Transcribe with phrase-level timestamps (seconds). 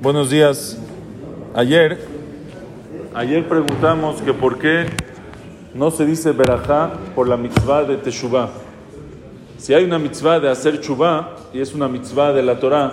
[0.00, 0.78] Buenos días.
[1.56, 1.98] Ayer,
[3.14, 4.86] ayer preguntamos que por qué
[5.74, 8.48] no se dice verajá por la mitzvah de Teshuvah.
[9.56, 12.92] Si hay una mitzvah de hacer chuvá y es una mitzvah de la Torah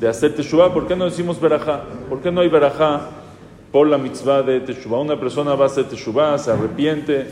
[0.00, 1.82] de hacer Teshuvah, ¿por qué no decimos verajá?
[2.08, 3.02] ¿Por qué no hay verajá
[3.70, 5.00] por la mitzvah de Teshuvah?
[5.00, 7.26] Una persona va a hacer Teshuvah, se arrepiente,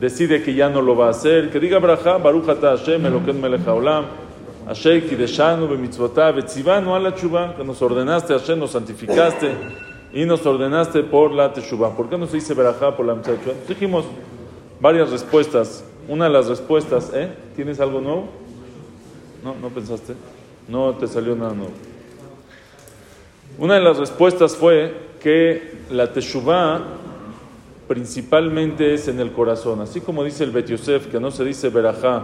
[0.00, 3.66] decide que ya no lo va a hacer, que diga verajá, Baruch Hashem, Eloken melech
[3.66, 4.06] haolam,
[4.66, 9.50] Hashem kideshanu b'mitzvotav etzivanu ala Teshuvah, que nos ordenaste, Hashem, nos santificaste
[10.12, 11.96] y nos ordenaste por la Teshuvah.
[11.96, 13.34] ¿Por qué no se dice verajá por la mitzvah?
[13.68, 14.04] Dijimos
[14.80, 15.84] varias respuestas.
[16.08, 17.32] Una de las respuestas, ¿eh?
[17.56, 18.28] ¿Tienes algo nuevo?
[19.44, 20.14] No, no pensaste.
[20.68, 21.72] No te salió nada nuevo.
[23.58, 26.80] Una de las respuestas fue que la Teshuvah
[27.88, 29.80] principalmente es en el corazón.
[29.80, 32.22] Así como dice el Bet Yosef, que no se dice verajá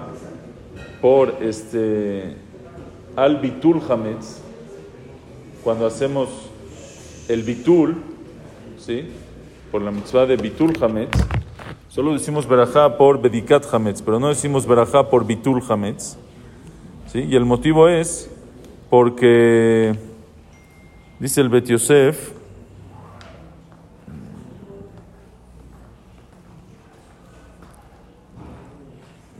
[1.01, 2.37] por este
[3.17, 4.41] al bitul hametz,
[5.65, 6.29] cuando hacemos
[7.29, 7.97] el bitul,
[8.79, 9.09] ¿sí?
[9.73, 11.19] por la mitzvah de bitul hametz,
[11.89, 16.17] solo decimos verajá por bedikat hametz, pero no decimos verajá por bitul hametz.
[17.13, 17.27] ¿sí?
[17.29, 18.31] Y el motivo es
[18.89, 19.95] porque,
[21.19, 22.38] dice el Bet Yosef,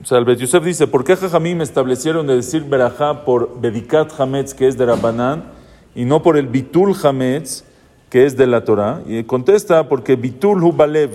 [0.09, 4.67] sea, el Yosef dice, ¿por qué Jajamim establecieron de decir Berajá por Bedikat Hametz, que
[4.67, 5.45] es de Rabbanán,
[5.95, 7.65] y no por el Bitul Hametz,
[8.09, 9.03] que es de la Torah?
[9.07, 11.11] Y contesta, porque Bitul hu Balev.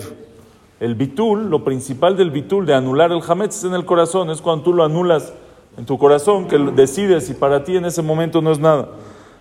[0.78, 4.30] El Bitul, lo principal del Bitul, de anular el Hametz, es en el corazón.
[4.30, 5.32] Es cuando tú lo anulas
[5.76, 8.90] en tu corazón, que decides y para ti en ese momento no es nada.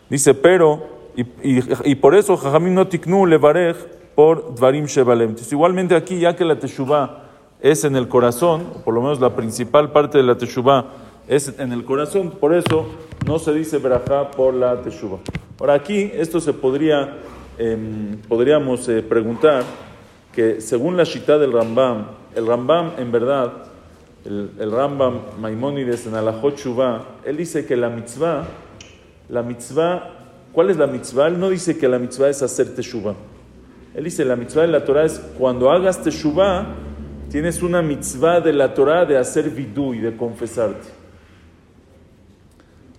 [0.10, 0.82] Dice, pero,
[1.16, 3.76] y por eso Jajamim no tiknu levarej
[4.16, 5.30] por Dvarim Shebalem.
[5.30, 7.23] Entonces, igualmente aquí, ya que la Teshuvah
[7.64, 10.86] es en el corazón, o por lo menos la principal parte de la Teshuvah
[11.30, 12.86] es en el corazón, por eso
[13.26, 15.20] no se dice Berajá por la Teshuvah.
[15.60, 17.20] Ahora aquí, esto se podría,
[17.58, 19.64] eh, podríamos eh, preguntar
[20.34, 23.54] que según la Shita del Rambam, el Rambam en verdad,
[24.26, 26.60] el, el Rambam Maimónides en Alajot
[27.24, 28.46] él dice que la mitzvah,
[29.30, 30.10] la mitzvah,
[30.52, 31.28] ¿cuál es la mitzvah?
[31.28, 33.16] Él no dice que la mitzvah es hacer Teshuvah.
[33.96, 36.66] Él dice la mitzvah de la Torah es cuando hagas Teshuvah,
[37.34, 40.88] tienes una mitzvah de la Torah de hacer vidú y de confesarte.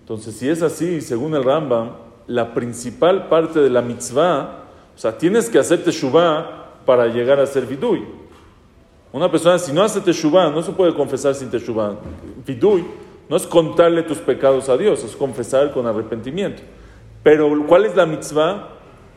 [0.01, 1.91] Entonces, si es así, según el Rambam,
[2.27, 7.43] la principal parte de la mitzvah, o sea, tienes que hacer teshuvah para llegar a
[7.43, 7.97] hacer vidú.
[9.13, 11.95] Una persona, si no hace teshuvah, no se puede confesar sin teshuvah.
[12.45, 12.83] Vidú
[13.29, 16.61] no es contarle tus pecados a Dios, es confesar con arrepentimiento.
[17.23, 18.67] Pero, ¿cuál es la mitzvah?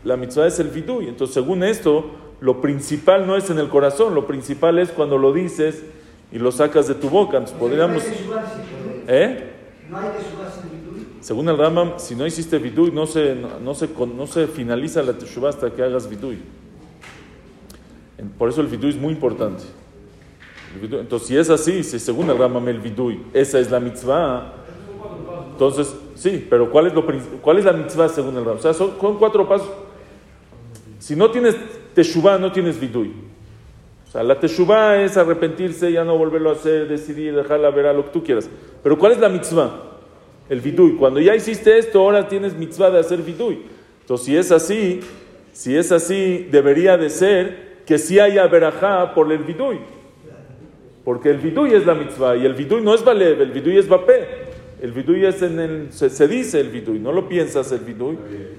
[0.05, 1.01] La mitzvah es el vidú.
[1.01, 2.05] Entonces, según esto,
[2.41, 5.83] lo principal no es en el corazón, lo principal es cuando lo dices
[6.31, 7.39] y lo sacas de tu boca.
[7.39, 8.03] Entonces podríamos...
[9.09, 9.55] ¿Eh?
[11.21, 15.03] Según el Rambam, si no hiciste vidui, no se, no, no, se, no se finaliza
[15.03, 16.39] la teshuvah hasta que hagas vidui.
[18.37, 19.65] Por eso el vidui es muy importante.
[20.81, 24.55] Entonces, si es así, si según el Rambam el vidui, esa es la mitzvah,
[25.53, 27.05] entonces, sí, pero ¿cuál es, lo,
[27.43, 28.59] cuál es la mitzvah según el Rambam?
[28.59, 29.69] O sea, son, son cuatro pasos.
[30.99, 31.57] Si no tienes
[31.95, 33.13] teshuvah, no tienes vidui.
[34.09, 37.93] O sea, la teshuvah es arrepentirse, ya no volverlo a hacer, decidir, dejarla ver a
[37.93, 38.49] lo que tú quieras.
[38.83, 39.83] Pero ¿cuál es la mitzvah?
[40.49, 40.97] El vidui.
[40.97, 43.65] Cuando ya hiciste esto, ahora tienes mitzvah de hacer vidui.
[44.01, 45.01] Entonces, si es así,
[45.53, 49.79] si es así, debería de ser que sí haya verajá por el vidui.
[51.05, 53.89] Porque el vidui es la mitzvah y el vidui no es balev, el vidui es
[53.89, 54.48] bapé.
[54.81, 58.17] El vidui es en el, se, se, dice el vidui, no lo piensas el vidui,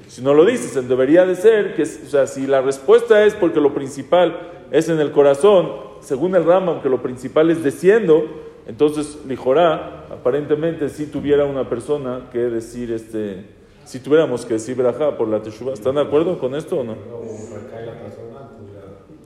[0.08, 3.62] si no lo dices, debería de ser que, o sea, si la respuesta es porque
[3.62, 4.38] lo principal
[4.72, 5.72] es en el corazón,
[6.02, 8.26] según el Rambam, que lo principal es diciendo,
[8.68, 13.46] entonces Lijorá, aparentemente si tuviera una persona que decir, este,
[13.86, 16.96] si tuviéramos que decir Berajá por la Teshuvah, ¿están de acuerdo con esto o no?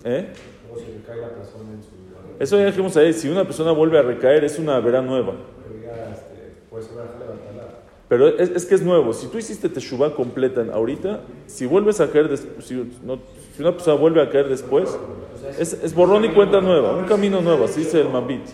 [0.06, 0.28] ¿Eh?
[2.40, 5.34] Eso ya dijimos ahí, si una persona vuelve a recaer, es una verá nueva.
[8.10, 9.14] Pero es, es, que es nuevo.
[9.14, 13.20] Si tú hiciste Teshuvah completa en, ahorita, si vuelves a caer, si, no,
[13.56, 14.98] si, una persona vuelve a caer después,
[15.58, 18.46] es, es, borrón y cuenta nueva, un camino nuevo, así dice el Mambit.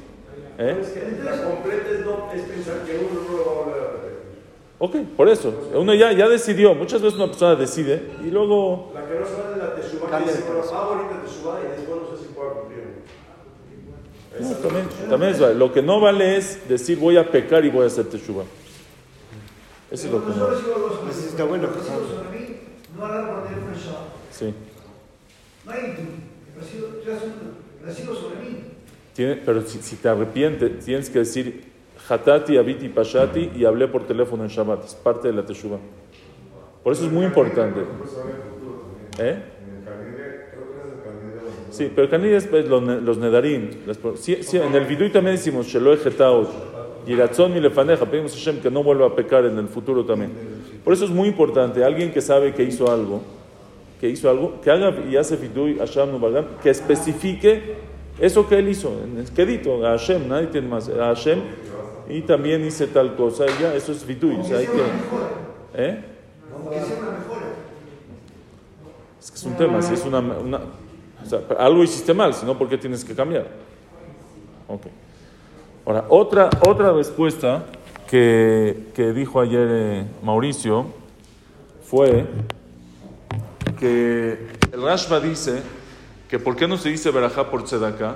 [0.58, 0.78] ¿Eh?
[1.24, 4.20] La completa es, no, es pensar que uno no lo va a volver a repetir.
[4.80, 5.54] Ok, por eso.
[5.74, 6.76] Uno ya, ya decidió.
[6.76, 8.92] Muchas veces una persona decide y luego.
[8.94, 12.02] La que no sabe de la Teshuvah, que dice, bueno, hago ahorita Teshuvah y después
[12.02, 12.79] no sé si puedo cumplir.
[14.40, 17.84] No, también, también es, lo que no vale es decir voy a pecar y voy
[17.84, 18.44] a hacer Teshuvah.
[19.92, 20.52] Eso es lo que no.
[21.10, 21.68] Está bueno.
[22.96, 24.08] No hablar por teléfono en Shabbat.
[24.32, 24.54] Sí.
[25.66, 25.96] No hay
[26.56, 26.88] recibo,
[27.84, 28.64] recibo sobre mí.
[29.14, 31.64] Tiene, pero si, si, te arrepientes, tienes que decir
[32.08, 34.86] Hatati, Abiti, Pashati y hablé por teléfono en Shabbat.
[34.86, 35.80] Es parte de la Teshuvah.
[36.84, 37.82] Por eso es muy importante.
[39.18, 39.44] ¿Eh?
[39.64, 43.18] En el Canide, creo que es el Canide donde- Sí, pero Canid es los, los
[43.18, 43.70] Nedarim.
[43.86, 46.50] Las sí, sí, en el Vidui también decimos Shelo Ejetaot.
[47.08, 48.06] Y Ratzon y Lefaneja.
[48.06, 50.32] Pedimos a Hashem que no vuelva a pecar en el futuro también.
[50.84, 51.84] Por eso es muy importante.
[51.84, 53.22] Alguien que sabe que hizo algo,
[54.00, 57.76] que hizo algo, que haga y hace Vidui Hashem Nubalgam, que especifique
[58.20, 58.92] eso que él hizo.
[59.04, 60.90] En el quedito, a Hashem, nadie tiene más.
[60.90, 61.40] A Hashem.
[62.10, 63.46] Y también hice tal cosa.
[63.46, 64.36] Y ya, eso es Vidui.
[64.40, 65.82] O sea, hay que.
[65.84, 66.04] ¿Eh?
[69.20, 70.62] Es que es un tema, si es una, una-
[71.24, 73.48] o sea, algo hiciste mal, si no, ¿por qué tienes que cambiar?
[74.68, 74.88] Ok.
[75.86, 77.66] Ahora, otra, otra respuesta
[78.08, 80.88] que, que dijo ayer eh, Mauricio
[81.84, 82.26] fue
[83.80, 85.64] que el Rashba dice
[86.30, 88.16] que ¿por qué no se dice Berajá por Tzedakah?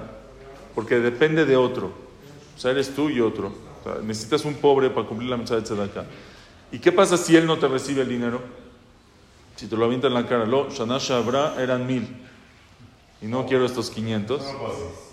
[0.75, 1.91] Porque depende de otro.
[2.55, 3.51] O sea, eres tú y otro.
[3.81, 6.05] O sea, necesitas un pobre para cumplir la mensaje de Tzedakah.
[6.71, 8.41] ¿Y qué pasa si él no te recibe el dinero?
[9.55, 12.07] Si te lo avienta en la cara, lo, Shana Shabra eran mil.
[13.23, 14.41] Y no quiero estos 500.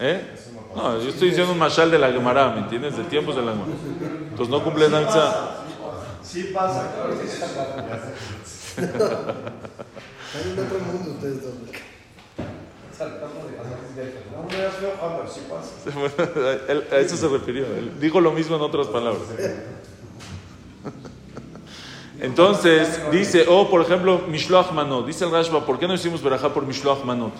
[0.01, 0.35] ¿Eh?
[0.75, 2.97] No, yo estoy diciendo un mashal de la Gemara, ¿me entiendes?
[2.97, 3.71] De tiempos de la Gemara.
[4.31, 5.57] Entonces no cumples la mitzvah.
[6.23, 7.37] Sí pasa, claro que sí.
[7.37, 7.51] Están
[10.45, 11.51] en otro mundo ustedes dos.
[16.69, 17.65] Él- a eso se refirió.
[17.67, 19.23] Él dijo lo mismo en otras palabras.
[22.21, 25.07] Entonces, dice, o por ejemplo, Mishloach Manot.
[25.07, 27.33] Dice el Rashba, ¿por qué no decimos Berajá por Mishloach Manot?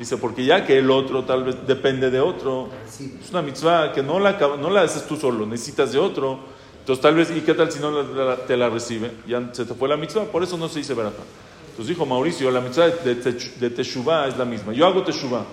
[0.00, 4.02] Dice, porque ya que el otro tal vez depende de otro, es una mitzvah que
[4.02, 6.38] no la, no la haces tú solo, necesitas de otro.
[6.78, 9.10] Entonces, tal vez, ¿y qué tal si no la- la- te la recibe?
[9.28, 11.22] Ya se te fue la mitzvah, por eso no se dice Berajá.
[11.68, 14.72] Entonces dijo Mauricio, la mitzvah de, de Teshuvah es la misma.
[14.72, 15.44] Yo hago Teshuvah,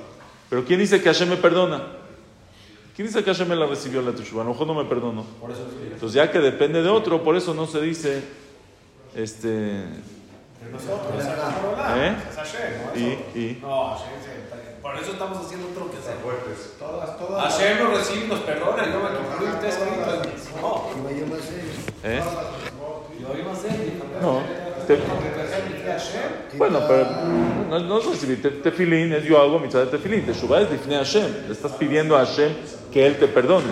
[0.50, 1.84] pero ¿quién dice que Hashem me perdona?
[2.96, 4.44] ¿Quién dice que Hashem me la recibió la Teshuvah?
[4.44, 5.26] A lo mejor no me perdonó.
[5.94, 8.24] Entonces, ya que depende de otro, por eso no se dice,
[9.14, 9.84] este,
[11.98, 12.16] ¿eh?
[12.30, 13.00] Es Hashem, ¿no?
[13.36, 13.62] Y, y,
[14.98, 16.16] No, por eso estamos haciendo otro que hacer.
[16.24, 16.74] Fuertes.
[16.80, 17.54] Todas, todas.
[17.54, 18.88] Hashem nos recibe y nos perdona.
[18.88, 20.06] Y yo me concluyo está escrito.
[20.62, 20.84] No,
[21.32, 21.42] más.
[22.04, 22.24] ¿eh?
[24.22, 24.42] No,
[24.88, 24.98] te-
[25.88, 26.58] Hashem.
[26.58, 27.06] bueno, pero
[27.70, 28.42] no, no es recibir.
[28.42, 30.26] Te- Tefilín es yo hago mitzvah de tefilín.
[30.26, 31.48] Teshuvah es difne Hashem.
[31.48, 32.54] Le estás pidiendo a Hashem
[32.92, 33.68] que Él te perdone.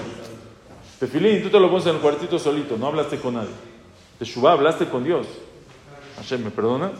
[1.00, 3.50] Tefilín, tú te lo pones en el cuartito solito, no hablaste con nadie.
[4.19, 5.27] Teshuvah, hablaste con Dios.
[6.18, 6.92] Hashem, ¿me perdonas?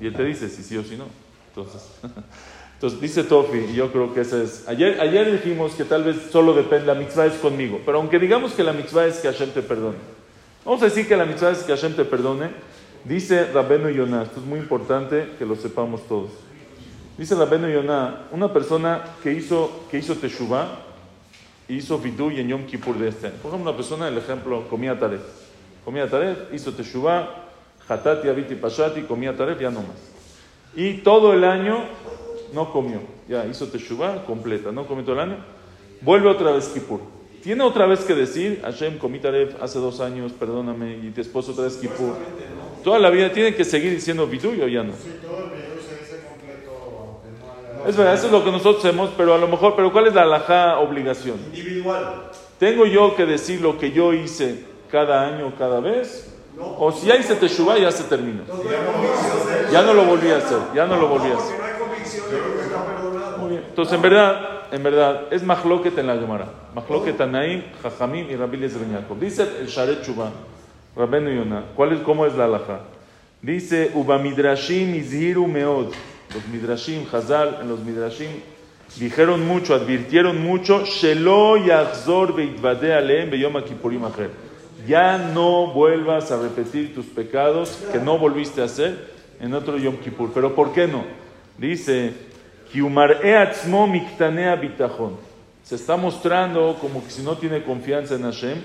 [0.00, 1.04] Y Él te dice si sí o si no.
[1.48, 1.82] Entonces,
[2.82, 4.66] entonces dice Tofi, y yo creo que ese es.
[4.66, 7.80] Ayer, ayer dijimos que tal vez solo depende, la mitzvah es conmigo.
[7.86, 9.98] Pero aunque digamos que la mitzvah es que Hashem te perdone.
[10.64, 12.50] Vamos a decir que la mitzvah es que Hashem te perdone.
[13.04, 16.30] Dice Rabenu Yonah, esto es muy importante que lo sepamos todos.
[17.16, 20.80] Dice Rabenu Yonah, una persona que hizo, que hizo Teshuvah,
[21.68, 23.36] hizo Vidú y en Yom Kippur de este año.
[23.40, 25.22] Por ejemplo, una persona, el ejemplo, comía Taref.
[25.84, 27.28] Comía Taref, hizo Teshuvah,
[27.88, 30.10] Hatati, Abiti, Pashati, comía Taref, ya no más.
[30.74, 31.84] Y todo el año
[32.52, 33.00] no comió.
[33.28, 35.36] Ya hizo Teshuvah completa, no comió todo el año.
[36.00, 37.00] Vuelve otra vez Kippur.
[37.42, 41.64] Tiene otra vez que decir, Hashem, comí Taref hace dos años, perdóname, y esposo otra
[41.64, 42.14] vez Kippur.
[42.84, 44.92] Toda la vida tiene que seguir diciendo Vidú o ya no.
[44.92, 47.88] Sí, todo el video se dice completo, aunque no haya...
[47.88, 50.14] Es verdad, eso es lo que nosotros hacemos, pero a lo mejor, pero ¿cuál es
[50.14, 51.36] la alajá obligación?
[51.46, 52.30] Individual.
[52.58, 56.32] ¿Tengo yo que decir lo que yo hice cada año, cada vez?
[56.78, 58.42] O si ya hice Teshuvah, ya se terminó.
[59.72, 61.56] Ya no lo volví a hacer, ya no lo volví a hacer.
[61.56, 63.38] Porque no hay convicción de que está perdonado.
[63.38, 63.61] Muy bien.
[63.72, 66.46] Entonces, en verdad, en verdad, es Mahloket en la Gemara.
[66.74, 69.18] Mahloket Anaim, Jajamim y Rabbi Yaakov.
[69.18, 70.30] Dice el Sharet Shuvah,
[70.94, 72.80] Rabenu Yonah, ¿cuál es, ¿cómo es la alajá?
[73.40, 75.94] Dice, Uba Midrashim izhiru meod.
[76.34, 78.28] Los Midrashim, Hazal, en los Midrashim,
[78.96, 84.28] dijeron mucho, advirtieron mucho, Shelo yachzor veitvade aleem beyom kippurim acher.
[84.86, 89.08] Ya no vuelvas a repetir tus pecados que no volviste a hacer
[89.40, 90.30] en otro Yom Kippur.
[90.34, 91.04] ¿Pero por qué no?
[91.56, 92.31] Dice,
[92.71, 95.17] "Kiumar'e atzmo miktanea bitachon".
[95.63, 98.61] Se está mostrando como que si no tiene confianza en Hashem.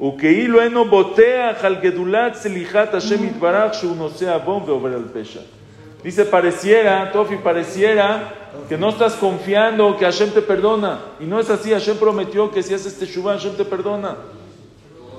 [0.00, 5.40] וכאילו אינו בוטח על גדולת סליחת השם יתברך שהוא נושא עוון ועובר על פשע.
[6.02, 8.32] Dice, pareciera, Tofi, pareciera
[8.68, 10.98] que no estás confiando que Hashem te perdona.
[11.20, 14.16] Y no es así, Hashem prometió que si haces Teshuvah, Hashem te perdona.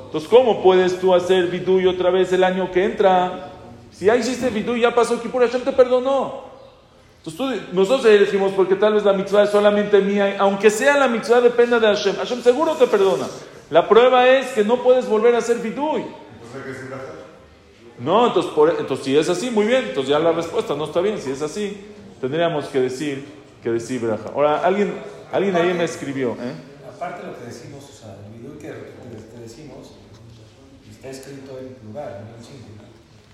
[0.06, 3.52] Entonces, ¿cómo puedes tú hacer Viduy otra vez el año que entra?
[3.92, 6.45] Si ya hiciste Viduy, ya pasó Kippur, Hashem te perdonó.
[7.27, 11.09] Entonces, tú- nosotros elegimos porque tal vez la mitzvah es solamente mía, aunque sea la
[11.09, 12.15] mitzvah dependa de Hashem.
[12.17, 13.27] Hashem seguro te perdona.
[13.71, 16.03] La prueba es que no puedes volver a hacer Viduy.
[16.03, 16.99] Entonces hay que decir la
[17.99, 19.87] No, entonces, por- entonces si es así, muy bien.
[19.89, 21.19] Entonces ya la respuesta no está bien.
[21.21, 21.77] Si es así,
[22.21, 23.27] tendríamos que decir
[23.63, 24.31] que decir braja.
[24.33, 24.95] Ahora, alguien,
[25.33, 26.33] alguien ahí me escribió.
[26.39, 26.53] ¿eh?
[26.95, 29.95] Aparte de lo que decimos, o sea, el video que, que- que decimos,
[30.91, 32.76] está escrito en plural, no en singular.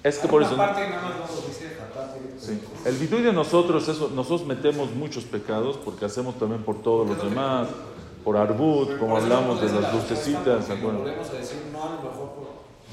[0.02, 0.56] Es que por eso...
[0.56, 1.73] Parte nada más no dice.
[2.38, 2.61] Sí.
[2.85, 7.23] El vidui de nosotros, eso, nosotros metemos muchos pecados porque hacemos también por todos los
[7.23, 7.68] demás,
[8.25, 11.02] por Arbut, como Por hablamos de las lucecitas, ¿se acuerdan?
[11.02, 12.49] Volvemos a decir, no a lo mejor por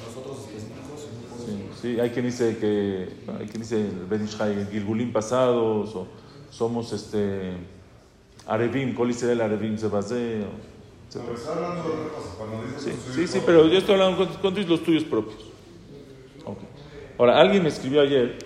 [0.05, 1.07] nosotros específicos,
[1.45, 6.07] Sí, sí, hay quien dice que, hay quien dice el Ben Ishai, Gilgulín pasados, o
[6.51, 7.53] somos este,
[8.45, 9.91] Arevim, Kol Israel Arevim dices
[12.77, 15.48] Sí, sí, sí, pero yo estoy hablando con, con los tuyos propios.
[17.19, 18.39] Ahora, alguien me escribió ayer,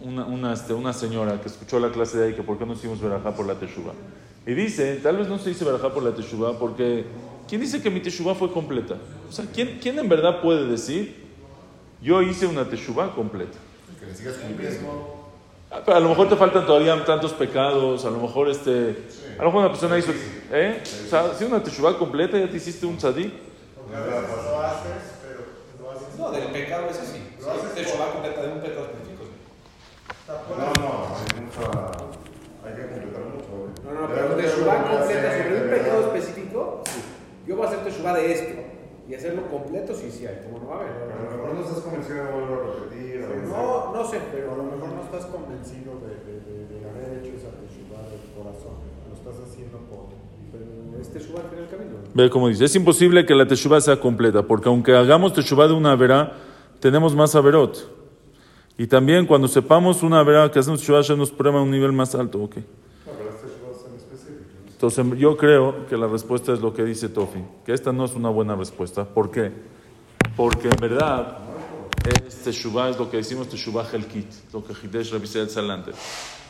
[0.00, 2.72] una, una, este, una señora que escuchó la clase de ahí, que por qué no
[2.72, 3.92] hicimos verajá por la teshuva.
[4.46, 7.04] Y dice, tal vez no se dice verajá por la teshuva porque,
[7.46, 8.96] ¿quién dice que mi teshuva fue completa?
[9.28, 11.22] O sea, ¿quién, quién en verdad puede decir,
[12.00, 13.58] yo hice una teshuva completa?
[14.00, 15.28] Que le sigas cumpliendo.
[15.70, 18.96] Ah, pero a lo mejor te faltan todavía tantos pecados, a lo mejor este,
[19.38, 20.12] a lo mejor una persona hizo,
[20.50, 20.82] ¿eh?
[20.82, 23.34] O sea, si una teshuva completa ya te hiciste un tzadik.
[26.18, 27.11] No, del pecado ese
[27.82, 29.22] hecho, va completa de un pecado específico.
[30.28, 31.66] No, no, hay mucha.
[32.64, 33.52] Hay que completar mucho.
[33.84, 37.00] No, no, pero Teshuvah completa sobre un pecado específico, sí.
[37.46, 38.54] Yo voy a hacer Teshuvah de esto.
[39.08, 40.46] Y hacerlo completo, sí, sí hay.
[40.46, 41.36] Como no va a A lo haber.
[41.36, 43.26] mejor no estás convencido de volver a repetir.
[43.50, 46.88] No, no sé, Pero a pero lo mejor no estás convencido de, de, de, de
[46.88, 48.78] haber hecho esa teshuva del corazón.
[49.10, 50.06] Lo estás haciendo por.
[50.54, 51.96] pero es Teshuvah al final del camino.
[52.14, 55.74] Ve cómo dice, es imposible que la teshuva sea completa, porque aunque hagamos teshuva de
[55.74, 56.32] una verá,
[56.82, 57.88] tenemos más averot.
[58.76, 62.12] Y también cuando sepamos una verá que hacemos ya nos prueba a un nivel más
[62.16, 62.42] alto.
[62.42, 62.56] ok.
[62.56, 62.62] No,
[63.16, 64.44] pero este es en específico.
[64.66, 68.14] Entonces yo creo que la respuesta es lo que dice Tofi, que esta no es
[68.14, 69.04] una buena respuesta.
[69.04, 69.52] ¿Por qué?
[70.36, 71.38] Porque en verdad
[72.04, 75.92] es teshuva, es lo que decimos teshuva helkit, lo que Hidesh Rabisel Salante.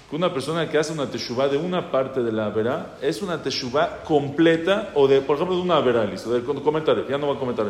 [0.08, 3.42] Que una persona que hace una teshuva de una parte de la verá es una
[3.42, 7.34] teshuva completa, o de, por ejemplo, de una verá, listo, de comentar, ya no va
[7.34, 7.66] a comentar.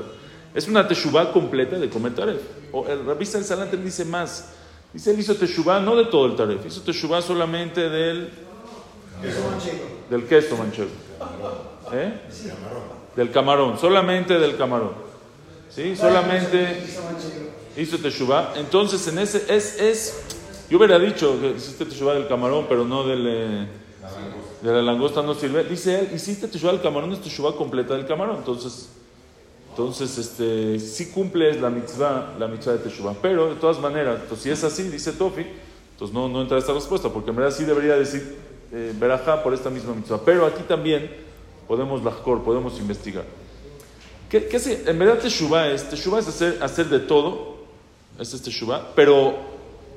[0.54, 2.40] Es una teshuva completa de comer taref.
[2.73, 4.52] O el Rabisel Salante dice más.
[4.92, 8.30] Dice, él hizo teshuva no de todo el taref, hizo teshuva solamente del
[10.11, 10.90] del queso manchego.
[11.92, 12.12] ¿Eh?
[13.16, 14.92] Del camarón, solamente del camarón.
[15.71, 15.97] ¿Sí?
[15.97, 16.85] Solamente
[17.76, 18.52] hizo teshuva.
[18.56, 20.23] Entonces, en ese, es, es,
[20.68, 23.66] yo hubiera dicho que hiciste teshuva del camarón, pero no del, eh,
[24.62, 25.64] de la langosta no sirve.
[25.64, 28.37] Dice él, hiciste teshuva del camarón, es teshuva completa del camarón.
[28.38, 28.90] Entonces,
[29.73, 33.14] entonces, este, sí cumples la mitzvah, la mitzvah de teshuva.
[33.21, 35.47] Pero, de todas maneras, entonces, si es así, dice Tofi,
[35.93, 38.37] entonces no, no entra esta respuesta, porque en verdad sí debería decir
[38.73, 38.93] eh,
[39.43, 40.21] por esta misma mitzvah.
[40.25, 41.11] Pero aquí también
[41.67, 43.25] podemos lajkor, podemos investigar.
[44.29, 45.88] ¿Qué, qué se- en verdad teshuva es?
[45.88, 47.57] Teshuva es hacer, hacer de todo,
[48.19, 49.35] es teshuva, pero,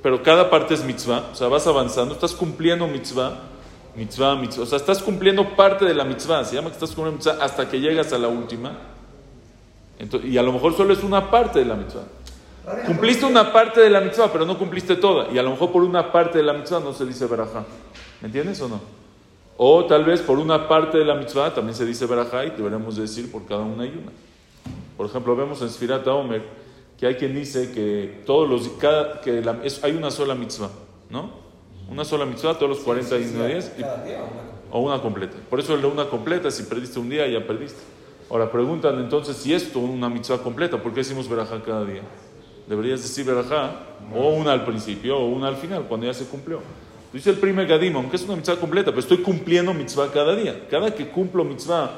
[0.02, 3.42] pero cada parte es mitzvah, o sea, vas avanzando, estás cumpliendo mitzvah,
[3.96, 7.18] mitzvah, mitzvah, o sea, estás cumpliendo parte de la mitzvah, se llama que estás cumpliendo
[7.18, 8.95] mitzvah hasta que llegas a la última.
[10.00, 12.04] Entonces, y a lo mejor solo es una parte de la mitzvah.
[12.88, 15.32] Cumpliste una parte de la mitzvah, pero no cumpliste toda.
[15.32, 17.64] Y a lo mejor por una parte de la mitzvah no se dice verajá.
[18.22, 18.82] ¿Me entiendes o no?
[19.58, 22.96] O tal vez por una parte de la mitzvah también se dice verajá y deberemos
[22.98, 24.12] decir por cada una y una.
[24.98, 26.42] Por ejemplo, vemos en Sfirat Omer
[26.98, 30.70] que hay quien dice que todos los cada, que la- es- hay una sola mitzvah,
[31.10, 31.30] ¿no?
[31.90, 35.36] Una sola mitzvah todos los 41 días y- Cada día o una o una completa.
[35.50, 37.80] Por eso de una completa, si perdiste un día, ya perdiste.
[38.30, 42.02] Ahora preguntan entonces si esto es una mitzvah completa, ¿por qué decimos verajá cada día?
[42.68, 43.72] Deberías decir verajá
[44.16, 46.60] o una al principio o una al final, cuando ya se cumplió.
[47.14, 50.68] Dice el primer Gadim, aunque es una mitzvah completa, pero estoy cumpliendo mitzvah cada día.
[50.70, 51.92] Cada que cumplo mitzvah,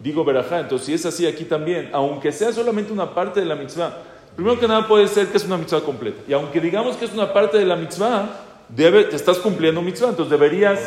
[0.00, 0.60] digo verajá.
[0.60, 3.98] Entonces, si es así aquí también, aunque sea solamente una parte de la mitzvah,
[4.34, 6.22] primero que nada puede ser que es una mitzvah completa.
[6.26, 10.08] Y aunque digamos que es una parte de la mitzvah, debe, te estás cumpliendo mitzvah.
[10.08, 10.80] Entonces deberías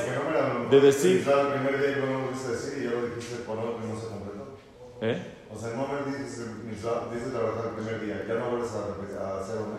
[0.72, 3.36] de decir- quizá El primer día que no lo quise decir y ya lo dijiste
[3.46, 4.48] por algo que no se completó.
[5.02, 5.34] ¿Eh?
[5.54, 5.88] O sea, no
[6.66, 9.78] mitzvah, dices la verdad el primer día, ya no vuelves a, hacer un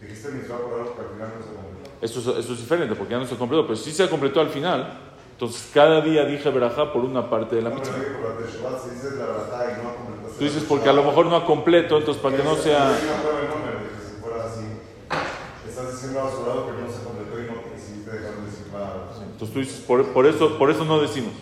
[0.00, 1.90] Dijiste mitzvah por algo que al final no se completó.
[2.02, 4.50] Eso, es- eso es diferente porque ya no se completó, pero si se completó al
[4.50, 4.98] final,
[5.32, 7.94] entonces cada día dije verajá por una parte de la No, mitzvah.
[7.94, 11.98] si dices la y no completaste Tú dices porque a lo mejor no ha completo,
[11.98, 12.90] entonces para que no sea...
[12.90, 14.66] número, de que si fuera así,
[15.68, 18.66] estás diciendo a su lado que no se completó y no quisiste dejar de decir
[18.72, 19.08] nada.
[19.22, 21.32] Entonces tú dices, por, por eso, por eso no decimos,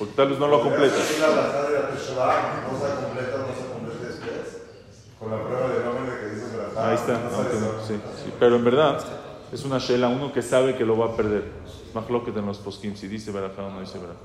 [0.00, 4.08] porque tal vez no lo la de la teshuvah no se completa, no se completa
[4.08, 4.62] después,
[5.18, 8.32] con la prueba de que dices Ahí está, no no- sí, sí.
[8.40, 8.98] pero en verdad
[9.52, 11.44] es una shela, uno que sabe que lo va a perder.
[11.92, 14.18] Más lo que en los poskim, si dice verajá o no dice verajá.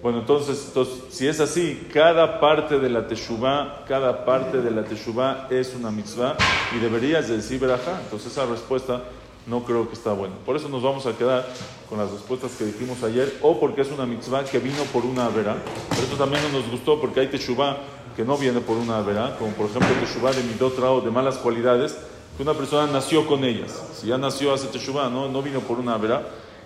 [0.00, 4.84] Bueno, entonces, entonces, si es así, cada parte de la teshuvah, cada parte de la
[4.84, 6.36] teshuvah es una mitzvah
[6.76, 8.00] y deberías de decir verajá.
[8.04, 9.02] Entonces esa respuesta
[9.46, 10.34] no creo que está buena.
[10.46, 11.48] Por eso nos vamos a quedar
[11.88, 15.28] con las respuestas que dijimos ayer, o porque es una mitzvah que vino por una
[15.28, 15.56] verá.
[15.90, 17.78] Pero eso también no nos gustó porque hay teshuvah
[18.16, 21.38] que no viene por una verá, como por ejemplo teshuvah de midot rao, de malas
[21.38, 21.96] cualidades,
[22.36, 23.72] que una persona nació con ellas.
[23.94, 26.22] Si ya nació hace Teshuvah, no, no vino por una vera.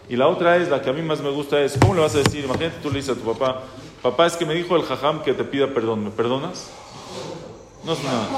[0.09, 2.15] Y la otra es, la que a mí más me gusta es, ¿cómo le vas
[2.15, 2.45] a decir?
[2.45, 3.63] Imagínate tú le dices a tu papá,
[4.03, 6.71] papá, es que me dijo el jajam que te pida perdón, ¿me perdonas?
[7.85, 8.29] No es nada.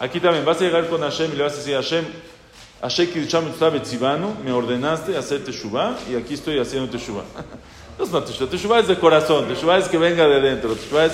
[0.00, 2.04] Aquí también vas a llegar con Hashem y le vas a decir, Hashem,
[4.44, 7.24] Me ordenaste hacer Teshuvah y aquí estoy haciendo Teshuvah.
[7.98, 11.06] No es una Teshuvah, Teshuvah es de corazón, Teshuvah es que venga de dentro, Teshuvah
[11.06, 11.12] es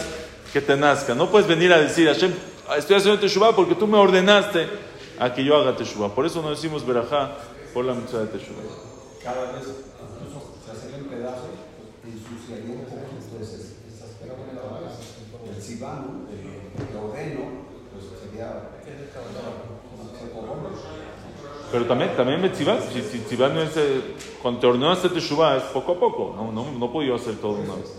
[0.52, 1.14] que te nazca.
[1.14, 2.32] No puedes venir a decir, Hashem,
[2.76, 4.66] estoy haciendo Teshuvah porque tú me ordenaste
[5.18, 6.14] a que yo haga Teshuvah.
[6.14, 7.36] Por eso no decimos Berajá
[7.72, 8.62] por la Mitzvah de Teshuvah.
[9.22, 11.54] Cada vez incluso se hacen en pedazos,
[12.04, 13.76] ensuciaría un poco entonces.
[15.48, 18.68] El sibano, el ordeno, pues sería.
[21.72, 25.62] Pero también, también Metzivá, si, si no es, eh, cuando te ordenó hacer Teshuvah es
[25.64, 27.98] poco a poco, no, no, no puedo yo hacer todo una vez.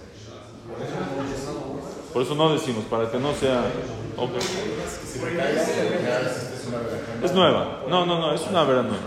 [2.13, 3.65] Por eso no decimos, para que no sea...
[4.15, 4.29] ok.
[7.23, 8.99] Es nueva, no, no, no, es una vera nueva.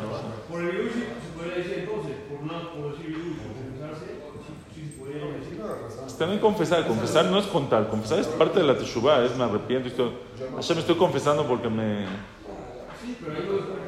[0.50, 4.07] Por el virus se podría decir entonces, por decir virus, confesarse,
[4.45, 6.19] sí, sí se podría decir.
[6.19, 9.87] También confesar, confesar no es contar, confesar es parte de la Teshuvah, es me arrepiento,
[9.88, 10.11] estoy,
[10.57, 12.07] Hashem, me estoy confesando porque me...
[13.25, 13.86] Pero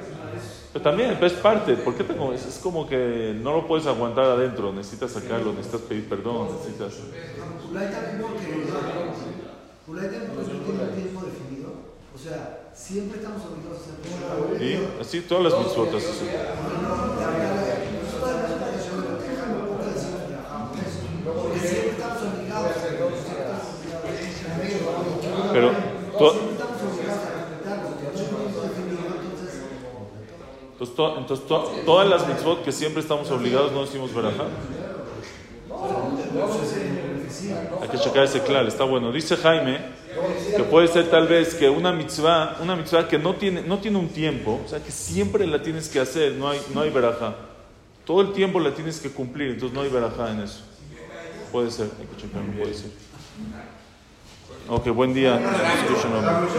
[0.81, 2.33] también pues, es parte, ¿por qué tengo?
[2.33, 6.95] Es, es como que no lo puedes aguantar adentro, necesitas sacarlo, necesitas pedir perdón, necesitas...
[7.71, 8.47] Ulay también porque
[9.87, 11.71] Ulay también porque no tiene un tiempo definido.
[12.15, 16.29] O sea, siempre estamos obligados a hacer Y así todas las mitzvot, así son.
[21.25, 21.61] Porque.
[25.53, 25.71] Pero
[26.19, 27.89] Siempre estamos obligados a respetarlo.
[27.89, 29.53] porque no es un tiempo definido, entonces.
[30.79, 34.45] Entonces, to- entonces to- todas las mitzvot que siempre estamos obligados no decimos verajá.
[37.83, 39.13] Hay que checar ese claro, está bueno.
[39.13, 39.79] Dice Jaime
[40.57, 43.99] que puede ser tal vez que una mitzvah, una mitzvah que no tiene, no tiene
[43.99, 47.35] un tiempo, o sea que siempre la tienes que hacer, no hay, no hay verajá.
[48.05, 50.61] Todo el tiempo la tienes que cumplir, entonces no hay verajá en eso.
[51.53, 52.91] Puede ser, hay que checar, puede ser.
[54.69, 55.39] Ok, buen día.